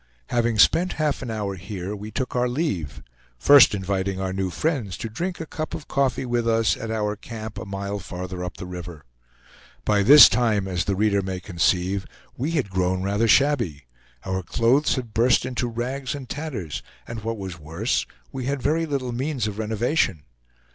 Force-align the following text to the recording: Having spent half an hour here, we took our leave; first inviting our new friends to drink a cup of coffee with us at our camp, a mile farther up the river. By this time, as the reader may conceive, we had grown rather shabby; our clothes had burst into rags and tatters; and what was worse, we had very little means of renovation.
Having 0.29 0.57
spent 0.57 0.93
half 0.93 1.21
an 1.21 1.29
hour 1.29 1.53
here, 1.53 1.95
we 1.95 2.09
took 2.09 2.35
our 2.35 2.49
leave; 2.49 3.03
first 3.37 3.75
inviting 3.75 4.19
our 4.19 4.33
new 4.33 4.49
friends 4.49 4.97
to 4.97 5.09
drink 5.09 5.39
a 5.39 5.45
cup 5.45 5.75
of 5.75 5.87
coffee 5.87 6.25
with 6.25 6.47
us 6.47 6.75
at 6.75 6.89
our 6.89 7.15
camp, 7.15 7.59
a 7.59 7.65
mile 7.67 7.99
farther 7.99 8.43
up 8.43 8.57
the 8.57 8.65
river. 8.65 9.05
By 9.85 10.01
this 10.01 10.27
time, 10.27 10.67
as 10.67 10.85
the 10.85 10.95
reader 10.95 11.21
may 11.21 11.39
conceive, 11.39 12.07
we 12.35 12.49
had 12.49 12.71
grown 12.71 13.03
rather 13.03 13.27
shabby; 13.27 13.85
our 14.25 14.41
clothes 14.41 14.95
had 14.95 15.13
burst 15.13 15.45
into 15.45 15.67
rags 15.67 16.15
and 16.15 16.27
tatters; 16.27 16.81
and 17.07 17.23
what 17.23 17.37
was 17.37 17.59
worse, 17.59 18.07
we 18.31 18.45
had 18.45 18.59
very 18.59 18.87
little 18.87 19.11
means 19.11 19.45
of 19.45 19.59
renovation. 19.59 20.23